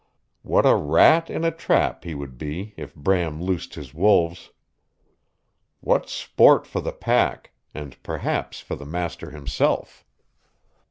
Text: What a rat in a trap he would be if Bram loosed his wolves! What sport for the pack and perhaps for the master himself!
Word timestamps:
What 0.41 0.65
a 0.65 0.73
rat 0.75 1.29
in 1.29 1.43
a 1.45 1.51
trap 1.51 2.05
he 2.05 2.15
would 2.15 2.39
be 2.39 2.73
if 2.75 2.95
Bram 2.95 3.39
loosed 3.39 3.75
his 3.75 3.93
wolves! 3.93 4.49
What 5.79 6.09
sport 6.09 6.65
for 6.65 6.81
the 6.81 6.91
pack 6.91 7.51
and 7.75 8.01
perhaps 8.01 8.59
for 8.61 8.75
the 8.75 8.87
master 8.87 9.29
himself! 9.29 10.03